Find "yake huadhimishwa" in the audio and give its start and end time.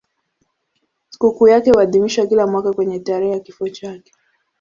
1.47-2.27